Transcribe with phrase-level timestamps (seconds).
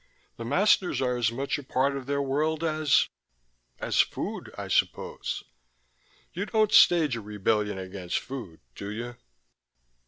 [0.37, 3.07] The masters are as much a part of their world as
[3.77, 5.43] as food, I suppose.
[6.33, 9.17] You don't stage a rebellion against food, do you?"